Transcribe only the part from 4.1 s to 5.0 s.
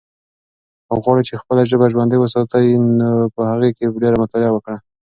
مطالعه وکړه.